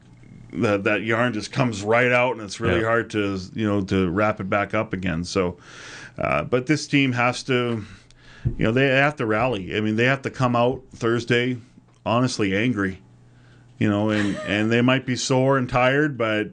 [0.53, 2.87] that that yarn just comes right out and it's really Yeah.
[2.87, 5.25] hard to you know to wrap it back up again.
[5.25, 5.57] So,
[6.16, 7.85] uh, but this team has to,
[8.57, 9.77] you know, they have to rally.
[9.77, 11.59] I mean, they have to come out Thursday,
[12.07, 13.01] honestly angry,
[13.79, 16.51] you know, and and they might be sore and tired, but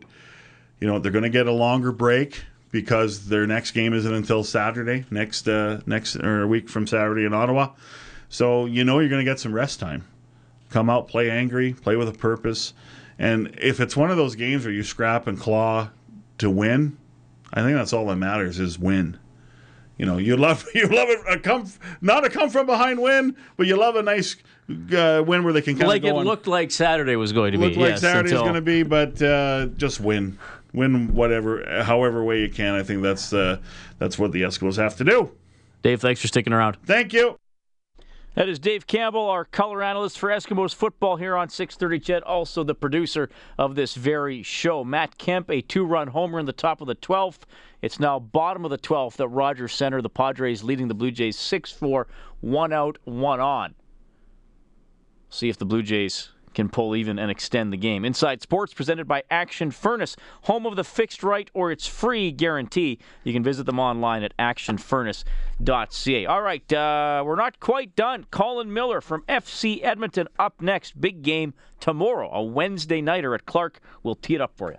[0.80, 2.44] you know they're going to get a longer break
[2.82, 7.26] because their next game isn't until Saturday next uh, next or a week from Saturday
[7.26, 7.70] in Ottawa.
[8.30, 10.06] So you know you're going to get some rest time.
[10.70, 12.74] Come out, play angry, play with a purpose,
[13.18, 15.90] and if it's one of those games where you scrap and claw
[16.40, 16.98] to win,
[17.54, 19.18] I think that's all that matters is win.
[19.98, 21.66] You know, you love you love it a come
[22.02, 24.36] not a come from behind win, but you love a nice
[24.94, 27.54] uh, win where they can kind Like of it on- looked like Saturday was going
[27.54, 27.74] to be.
[27.76, 30.38] like yes, Saturday's until- going to be, but uh, just win,
[30.78, 32.76] win whatever, however way you can.
[32.76, 33.58] I think that's uh,
[33.98, 35.32] that's what the Eskimos have to do.
[35.82, 36.78] Dave, thanks for sticking around.
[36.86, 37.38] Thank you.
[38.36, 42.64] That is Dave Campbell, our color analyst for Eskimos football here on 630 CHED, also
[42.64, 44.84] the producer of this very show.
[44.84, 47.40] Matt Kemp, a two run homer in the top of the 12th.
[47.82, 50.04] It's now bottom of the 12th at Rogers Center.
[50.04, 52.08] The Padres leading the Blue Jays 6 4,
[52.42, 53.74] one out, one on.
[55.32, 58.06] See if the Blue Jays can pull even and extend the game.
[58.06, 63.00] Inside Sports presented by Action Furnace, home of the fixed right or it's free guarantee.
[63.24, 66.26] You can visit them online at actionfurnace.ca.
[66.26, 68.26] All right, uh, we're not quite done.
[68.32, 71.00] Colin Miller from FC Edmonton up next.
[71.00, 73.80] Big game tomorrow, a Wednesday nighter at Clarke.
[74.04, 74.78] We'll tee it up for you.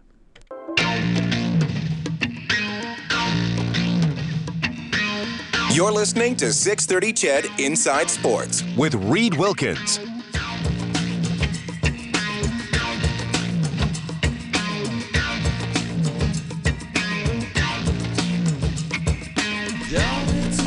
[5.78, 10.00] You're listening to 630 CHED Inside Sports with Reed Wilkins.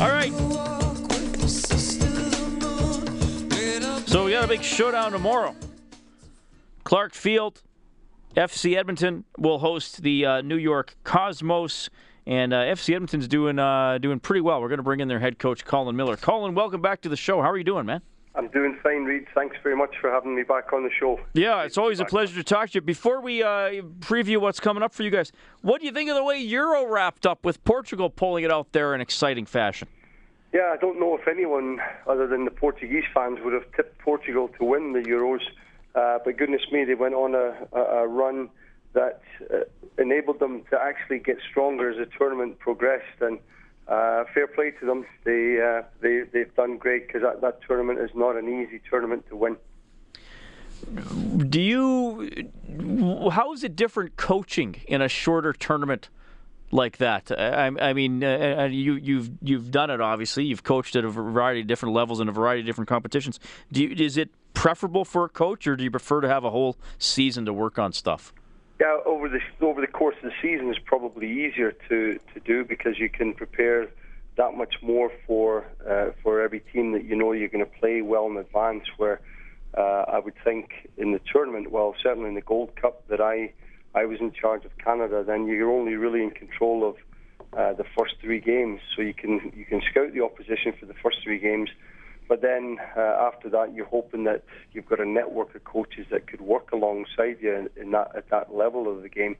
[0.02, 0.32] All right.
[4.08, 5.54] So we got a big showdown tomorrow.
[6.82, 7.62] Clarke Field,
[8.36, 11.88] FC Edmonton will host the uh, New York Cosmos,
[12.26, 14.60] and uh, FC Edmonton's doing uh, doing pretty well.
[14.60, 16.16] We're going to bring in their head coach Colin Miller.
[16.16, 17.40] Colin, welcome back to the show.
[17.40, 18.02] How are you doing, man?
[18.34, 19.26] I'm doing fine, Reed.
[19.34, 21.20] Thanks very much for having me back on the show.
[21.34, 22.80] Yeah, it's always a pleasure to talk to you.
[22.80, 26.16] Before we uh, preview what's coming up for you guys, what do you think of
[26.16, 29.86] the way Euro wrapped up with Portugal pulling it out there in exciting fashion?
[30.52, 34.48] Yeah, I don't know if anyone other than the Portuguese fans would have tipped Portugal
[34.58, 35.40] to win the Euros,
[35.94, 38.48] uh, but goodness me, they went on a, a, a run
[38.94, 39.58] that uh,
[39.98, 43.20] enabled them to actually get stronger as the tournament progressed.
[43.20, 43.38] And
[43.88, 45.04] uh, fair play to them.
[45.24, 49.26] They uh, they they've done great because that, that tournament is not an easy tournament
[49.28, 49.56] to win.
[51.48, 52.50] Do you?
[53.30, 56.08] How is it different coaching in a shorter tournament
[56.70, 57.30] like that?
[57.30, 60.44] I, I mean, uh, you you've you've done it obviously.
[60.44, 63.38] You've coached at a variety of different levels in a variety of different competitions.
[63.70, 66.50] Do you, is it preferable for a coach, or do you prefer to have a
[66.50, 68.32] whole season to work on stuff?
[68.82, 72.64] Yeah, over the over the course of the season is probably easier to, to do
[72.64, 73.86] because you can prepare
[74.36, 78.02] that much more for uh, for every team that you know you're going to play
[78.02, 78.82] well in advance.
[78.96, 79.20] Where
[79.78, 83.52] uh, I would think in the tournament, well, certainly in the Gold Cup that I
[83.94, 86.96] I was in charge of Canada, then you're only really in control of
[87.56, 90.94] uh, the first three games, so you can you can scout the opposition for the
[90.94, 91.70] first three games
[92.32, 94.42] but then uh, after that, you're hoping that
[94.72, 98.54] you've got a network of coaches that could work alongside you in, that at that
[98.54, 99.36] level of the game,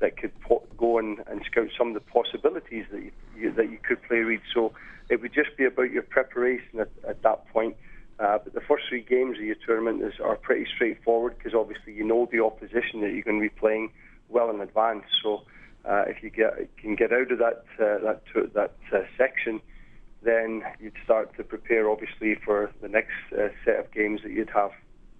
[0.00, 3.70] that could po- go and, and scout some of the possibilities that you, you, that
[3.70, 4.40] you could play read.
[4.52, 4.72] So
[5.08, 7.76] it would just be about your preparation at, at that point.
[8.18, 11.92] Uh, but the first three games of your tournament is, are pretty straightforward because obviously
[11.92, 13.88] you know the opposition that you're going to be playing
[14.28, 15.04] well in advance.
[15.22, 15.42] So
[15.88, 18.22] uh, if you get can get out of that uh, that
[18.54, 19.60] that uh, section
[20.24, 24.50] then you'd start to prepare, obviously, for the next uh, set of games that you'd
[24.50, 24.70] have.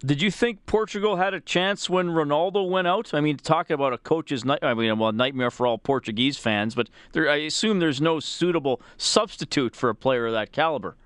[0.05, 3.15] Did you think Portugal had a chance when Ronaldo went out?
[3.15, 6.75] I mean, talking about a coach's night, I mean, well, nightmare for all Portuguese fans,
[6.75, 10.97] but there, I assume there's no suitable substitute for a player of that caliber.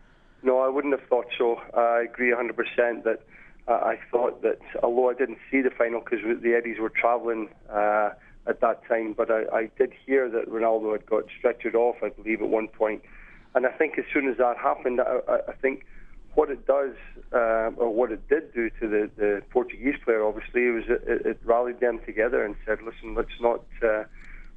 [0.43, 1.61] No, I wouldn't have thought so.
[1.75, 3.21] I agree 100% that
[3.69, 7.51] uh, I thought that, although I didn't see the final because the Eddies were travelling
[7.71, 8.11] uh,
[8.47, 12.09] at that time, but I, I did hear that Ronaldo had got stretchered off, I
[12.09, 13.03] believe, at one point.
[13.57, 15.87] And I think as soon as that happened, I, I think
[16.35, 16.95] what it does,
[17.33, 21.41] uh, or what it did do to the, the Portuguese player, obviously, was it, it
[21.43, 24.05] rallied them together and said, "Listen, let's not uh,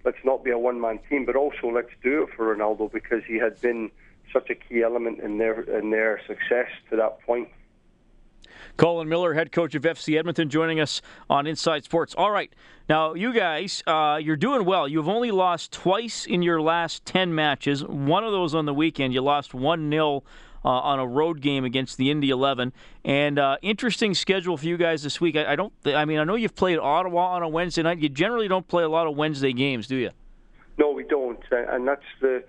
[0.04, 3.38] let's not be a one-man team, but also let's do it for Ronaldo because he
[3.38, 3.90] had been
[4.34, 7.48] such a key element in their in their success to that point."
[8.80, 12.15] Colin Miller, head coach of FC Edmonton, joining us on Inside Sports.
[12.18, 12.50] All right,
[12.88, 14.88] now you guys, uh, you're doing well.
[14.88, 17.84] You've only lost twice in your last ten matches.
[17.84, 19.13] One of those on the weekend.
[19.13, 20.24] You lost one 0
[20.63, 22.72] uh, on a road game against the Indy 11.
[23.04, 25.36] And uh, interesting schedule for you guys this week.
[25.36, 25.74] I, I, don't.
[25.86, 28.00] I mean, I know you've played Ottawa on a Wednesday night.
[28.00, 30.12] You generally don't play a lot of Wednesday games, do you?
[30.78, 32.46] No, we don't, and that's the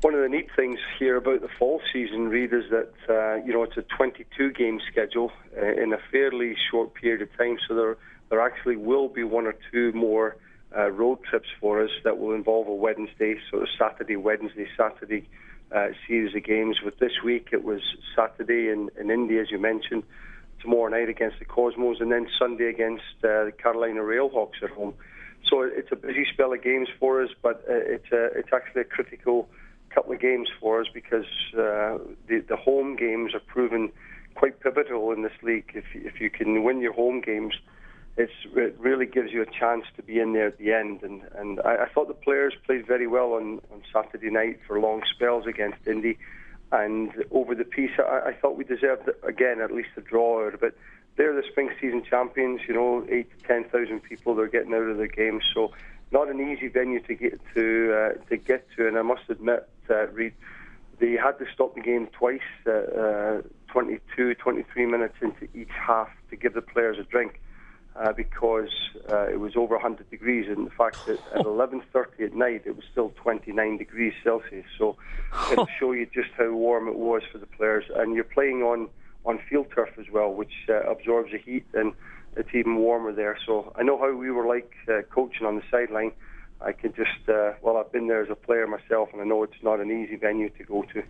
[0.00, 3.52] one of the neat things here about the fall season, Reed, is that uh, you
[3.52, 7.58] know it's a 22 game schedule uh, in a fairly short period of time.
[7.66, 7.96] So there
[8.30, 10.36] there actually will be one or two more
[10.76, 15.28] uh, road trips for us that will involve a Wednesday, so a Saturday, Wednesday, Saturday
[15.74, 16.80] uh, series of games.
[16.84, 17.80] With this week, it was
[18.16, 20.02] Saturday in, in Indy, as you mentioned,
[20.60, 24.94] tomorrow night against the Cosmos, and then Sunday against uh, the Carolina Railhawks at home.
[25.48, 28.84] So it's a busy spell of games for us, but it's a, it's actually a
[28.84, 29.48] critical
[29.94, 33.92] couple of games for us because uh, the the home games are proven
[34.34, 35.70] quite pivotal in this league.
[35.74, 37.54] If if you can win your home games,
[38.16, 41.02] it's, it really gives you a chance to be in there at the end.
[41.02, 44.80] And and I, I thought the players played very well on on Saturday night for
[44.80, 46.18] long spells against Indy.
[46.72, 50.76] And over the piece, I, I thought we deserved again at least a draw it.
[51.16, 52.62] They're the spring season champions.
[52.66, 55.72] You know, eight to ten thousand people they're getting out of the game, so
[56.10, 58.86] not an easy venue to get to uh, to get to.
[58.88, 60.34] And I must admit, uh, Reed,
[60.98, 66.08] they had to stop the game twice, uh, uh, 22, 23 minutes into each half
[66.30, 67.40] to give the players a drink.
[67.96, 68.70] Uh, because
[69.12, 72.74] uh, it was over 100 degrees, and the fact that at 11:30 at night it
[72.74, 74.66] was still 29 degrees Celsius.
[74.76, 74.96] So
[75.52, 77.84] it'll show you just how warm it was for the players.
[77.94, 78.88] And you're playing on
[79.24, 81.92] on field turf as well, which uh, absorbs the heat, and
[82.36, 83.38] it's even warmer there.
[83.46, 86.12] So I know how we were like uh, coaching on the sideline.
[86.60, 89.42] I can just uh, well, I've been there as a player myself, and I know
[89.42, 91.02] it's not an easy venue to go to.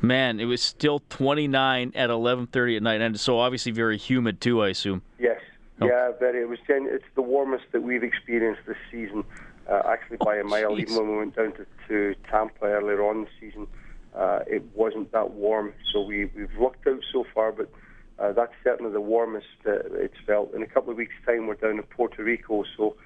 [0.00, 4.62] Man, it was still 29 at 11:30 at night, and so obviously very humid too.
[4.62, 5.02] I assume.
[5.18, 5.40] Yes.
[5.80, 5.86] Oh.
[5.86, 6.42] Yeah, very.
[6.42, 6.58] It was.
[6.66, 9.24] Gen- it's the warmest that we've experienced this season,
[9.70, 10.78] uh, actually by a oh, mile.
[10.78, 13.66] Even when we went down to, to Tampa earlier on the season,
[14.14, 15.72] uh, it wasn't that warm.
[15.92, 17.70] So we we've lucked out so far, but
[18.18, 20.54] uh, that's certainly the warmest it's felt.
[20.54, 22.96] In a couple of weeks' time, we're down in Puerto Rico, so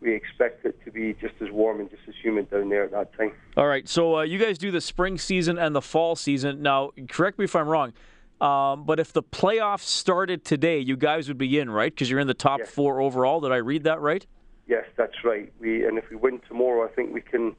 [0.00, 2.90] we expect it to be just as warm and just as humid down there at
[2.92, 3.32] that time.
[3.56, 6.62] All right, so uh, you guys do the spring season and the fall season.
[6.62, 7.92] Now, correct me if I'm wrong,
[8.40, 11.92] um, but if the playoffs started today, you guys would be in, right?
[11.92, 12.70] Because you're in the top yes.
[12.70, 13.40] four overall.
[13.40, 14.26] Did I read that right?
[14.68, 15.52] Yes, that's right.
[15.60, 17.56] We and if we win tomorrow, I think we can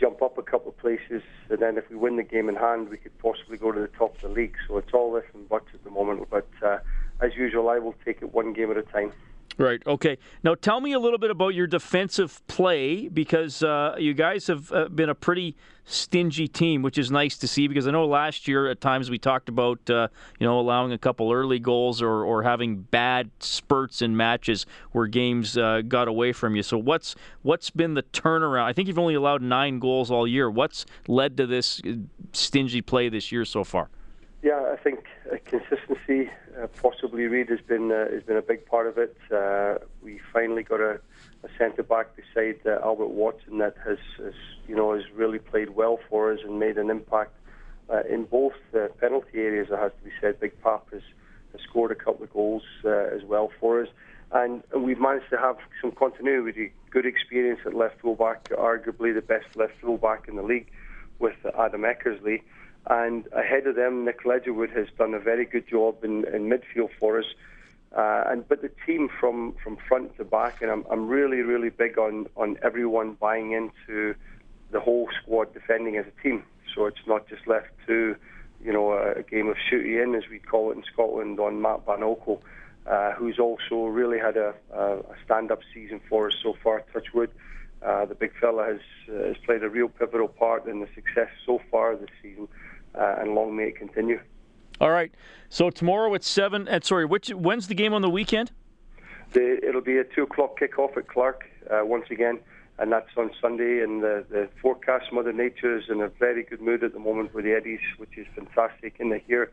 [0.00, 2.88] jump up a couple of places, and then if we win the game in hand,
[2.88, 4.56] we could possibly go to the top of the league.
[4.66, 6.28] So it's all this and buts at the moment.
[6.30, 6.78] But uh,
[7.20, 9.12] as usual, I will take it one game at a time.
[9.60, 9.86] Right.
[9.86, 10.16] Okay.
[10.42, 14.72] Now tell me a little bit about your defensive play because uh, you guys have
[14.72, 15.54] uh, been a pretty
[15.84, 17.68] stingy team, which is nice to see.
[17.68, 20.08] Because I know last year at times we talked about uh,
[20.38, 25.06] you know allowing a couple early goals or, or having bad spurts in matches where
[25.06, 26.62] games uh, got away from you.
[26.62, 28.64] So what's what's been the turnaround?
[28.64, 30.50] I think you've only allowed nine goals all year.
[30.50, 31.96] What's led to this uh,
[32.32, 33.90] stingy play this year so far?
[34.42, 38.64] Yeah, I think uh, consistency, uh, possibly Reed has been uh, has been a big
[38.64, 39.14] part of it.
[39.30, 40.98] Uh, we finally got a,
[41.44, 44.32] a centre back beside uh, Albert Watson that has, has,
[44.66, 47.34] you know has really played well for us and made an impact
[47.90, 48.54] uh, in both
[48.98, 49.68] penalty areas.
[49.70, 50.40] It has to be said.
[50.40, 51.02] Big Pap has,
[51.52, 53.88] has scored a couple of goals as well for us,
[54.32, 59.20] and, and we've managed to have some continuity, good experience at left fullback, arguably the
[59.20, 60.70] best left fullback in the league
[61.18, 62.40] with Adam Eckersley.
[62.86, 66.90] And ahead of them, Nick Ledgerwood has done a very good job in, in midfield
[66.98, 67.26] for us.
[67.94, 71.70] Uh, and but the team from, from front to back, and I'm, I'm really really
[71.70, 74.14] big on, on everyone buying into
[74.70, 76.44] the whole squad defending as a team.
[76.72, 78.14] So it's not just left to
[78.62, 81.84] you know a, game of shoot in as we call it in Scotland on Matt
[81.84, 82.40] Van Oekel,
[82.86, 86.84] uh, who's also really had a, a, a stand-up season for us so far.
[86.92, 87.30] Touchwood,
[87.84, 91.30] uh, the big fella has uh, has played a real pivotal part in the success
[91.44, 92.46] so far this season
[92.94, 94.20] uh, and long may it continue.
[94.80, 95.12] All right.
[95.48, 96.68] So tomorrow at seven.
[96.68, 98.52] At, sorry, which when's the game on the weekend?
[99.32, 102.40] The, it'll be a two o'clock kickoff at Clarke uh, once again,
[102.78, 103.82] and that's on Sunday.
[103.82, 107.34] And the, the forecast, Mother Nature is in a very good mood at the moment
[107.34, 108.98] with the Eddies, which is fantastic.
[108.98, 109.52] And here,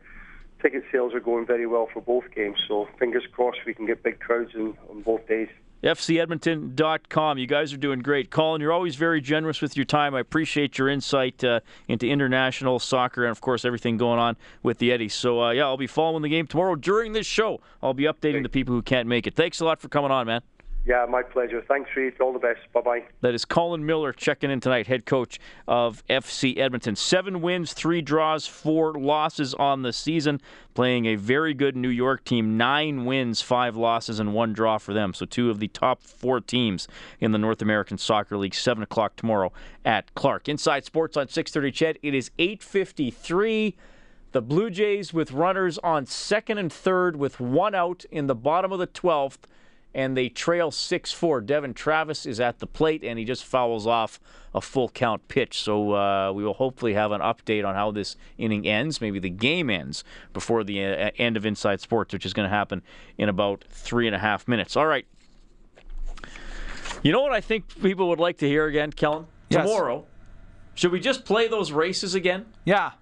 [0.62, 2.58] ticket sales are going very well for both games.
[2.66, 5.48] So fingers crossed we can get big crowds in, on both days.
[5.82, 7.38] FCEdmonton.com.
[7.38, 8.30] You guys are doing great.
[8.30, 10.14] Colin, you're always very generous with your time.
[10.14, 14.78] I appreciate your insight uh, into international soccer and, of course, everything going on with
[14.78, 15.14] the Eddies.
[15.14, 17.60] So, uh, yeah, I'll be following the game tomorrow during this show.
[17.82, 19.34] I'll be updating the people who can't make it.
[19.34, 20.42] Thanks a lot for coming on, man.
[20.88, 21.62] Yeah, my pleasure.
[21.68, 22.14] Thanks, Reed.
[22.18, 22.60] All the best.
[22.72, 23.04] Bye bye.
[23.20, 26.96] That is Colin Miller checking in tonight, head coach of FC Edmonton.
[26.96, 30.40] Seven wins, three draws, four losses on the season,
[30.72, 32.56] playing a very good New York team.
[32.56, 35.12] Nine wins, five losses, and one draw for them.
[35.12, 36.88] So, two of the top four teams
[37.20, 38.54] in the North American Soccer League.
[38.54, 39.52] 7 o'clock tomorrow
[39.84, 40.48] at Clarke.
[40.48, 41.98] Inside Sports on 630 CHED.
[42.02, 43.76] It is 853.
[44.32, 48.72] The Blue Jays with runners on second and third with one out in the bottom
[48.72, 49.40] of the 12th
[49.94, 51.40] and they trail 6 4.
[51.40, 54.20] Devon Travis is at the plate, and he just fouls off
[54.54, 55.60] a full count pitch.
[55.60, 59.00] So uh, we will hopefully have an update on how this inning ends.
[59.00, 62.54] Maybe the game ends before the uh, end of Inside Sports, which is going to
[62.54, 62.82] happen
[63.16, 64.76] in about three and a half minutes.
[64.76, 65.06] All right.
[67.02, 69.26] You know what I think people would like to hear again, Kellen?
[69.50, 69.64] Yes.
[69.64, 70.06] Tomorrow.
[70.74, 72.46] Should we just play those races again?
[72.64, 72.92] Yeah.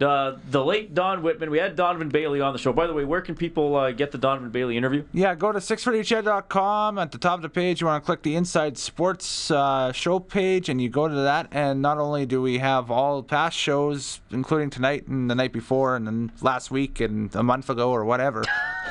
[0.00, 1.50] Uh, the late Don Whitman.
[1.50, 2.72] We had Donovan Bailey on the show.
[2.72, 5.04] By the way, where can people uh, get the Donovan Bailey interview?
[5.12, 6.98] Yeah, go to 630ched.com.
[6.98, 10.18] At the top of the page, you want to click the Inside Sports uh, show
[10.18, 11.48] page, and you go to that.
[11.50, 15.96] And not only do we have all past shows, including tonight and the night before,
[15.96, 18.42] and then last week and a month ago or whatever,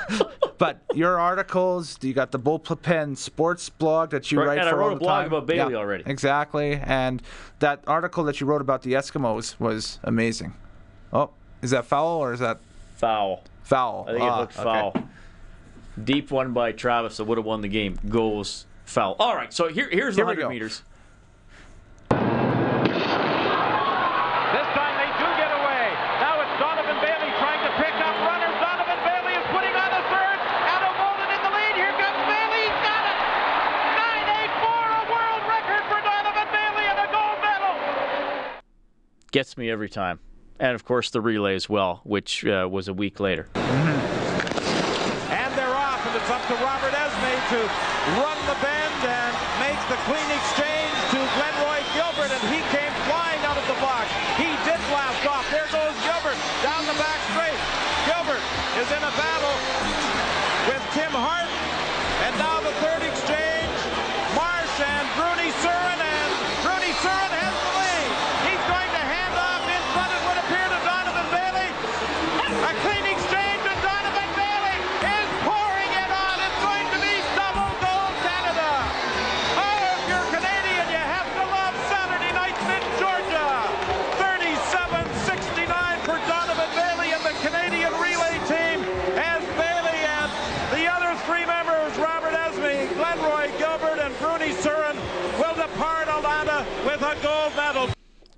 [0.59, 4.71] but your articles, you got the Bullpen Sports blog that you Right, write and I
[4.71, 5.27] for wrote all a blog time.
[5.33, 6.03] about Bailey already.
[6.05, 7.21] Exactly, and
[7.59, 10.53] that article that you wrote about the Eskimos was amazing.
[11.11, 11.31] Oh,
[11.61, 12.59] is that foul or is that
[12.97, 13.43] Foul.
[13.63, 14.05] foul?
[14.07, 14.63] I think Ah, it looked okay.
[14.63, 14.93] foul.
[16.03, 17.97] Deep one by Travis that would have won the game.
[18.07, 19.15] Goals foul.
[19.19, 20.83] All right, so here, here's the we 100 meters.
[22.89, 25.85] This time they do get away.
[26.19, 28.55] Now it's Donovan Bailey trying to pick up runners.
[28.57, 30.37] Donovan Bailey is putting on the third.
[30.73, 31.73] Ato Boldon in the lead.
[31.77, 32.65] Here comes Bailey.
[32.81, 33.17] Got it.
[33.93, 37.75] 984, a world record for Donovan Bailey and a gold medal.
[39.31, 40.19] Gets me every time.
[40.59, 43.47] And of course, the relay as well, which uh, was a week later.
[43.55, 47.59] And they're off, and it's up to Robert Esmie to
[48.19, 49.31] run the bend and
[49.63, 54.11] make the clean exchange to Glenroy Gilbert, and he came flying out of the box.
[54.35, 55.47] He did blast off.
[55.49, 57.59] There goes Gilbert down the back straight.
[58.05, 58.43] Gilbert
[58.77, 59.55] is in a battle
[60.67, 61.48] with Tim Hart,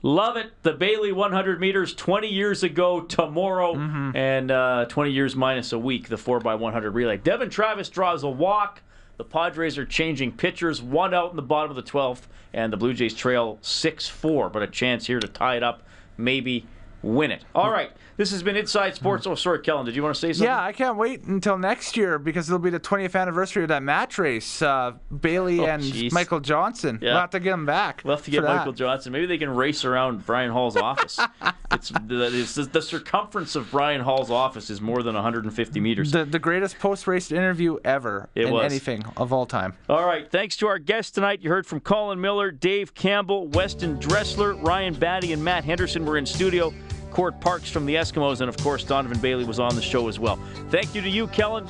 [0.04, 0.52] Love it.
[0.64, 3.76] The Bailey 100 meters 20 years ago tomorrow,
[4.16, 7.18] and uh, 20 years minus a week, the 4x100 relay.
[7.18, 8.82] Devon Travis draws a walk.
[9.18, 12.22] The Padres are changing pitchers, one out in the bottom of the 12th,
[12.54, 15.84] and the Blue Jays trail 6 4, but a chance here to tie it up,
[16.18, 16.66] maybe
[17.04, 17.44] win it.
[17.56, 17.92] All right.
[18.18, 19.26] This has been Inside Sports.
[19.26, 19.86] Oh, sorry, Kellen.
[19.86, 20.46] Did you want to say something?
[20.48, 23.82] Yeah, I can't wait until next year because it'll be the 20th anniversary of that
[23.82, 24.62] match race.
[24.62, 24.92] Uh,
[25.22, 26.12] Bailey Oh, and jeez.
[26.12, 27.00] Michael Johnson.
[27.02, 27.14] Yeah.
[27.14, 28.02] We'll have to get him back.
[28.04, 28.58] We'll have to get for that.
[28.58, 29.12] Michael Johnson.
[29.12, 31.20] Maybe they can race around Brian Hall's office.
[31.72, 36.12] it's, the, it's the, the circumference of Brian Hall's office is more than 150 meters.
[36.12, 38.66] The, the greatest post-race interview ever It in was.
[38.66, 39.74] anything of all time.
[39.90, 40.30] All right.
[40.30, 41.40] Thanks to our guests tonight.
[41.42, 46.18] You heard from Colin Miller, Dave Campbell, Weston Dressler, Ryan Batty, and Matt Henderson were
[46.18, 46.72] in studio.
[47.12, 50.20] Cord Parks from the Eskimos, and of course, Donovan Bailey was on the show as
[50.20, 50.38] well.
[50.70, 51.70] Thank you to you, Kellen.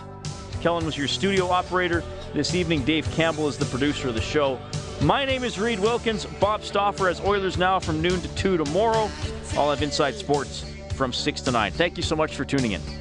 [0.62, 2.84] Kellen was your studio operator this evening.
[2.86, 4.60] Dave Campbell is the producer of the show.
[5.02, 6.26] My name is Reed Wilkins.
[6.40, 9.10] Bob Stauffer has Oilers now from noon to 2 tomorrow.
[9.58, 10.64] I'll have Inside Sports
[10.94, 11.72] from 6 to 9.
[11.72, 13.01] Thank you so much for tuning in.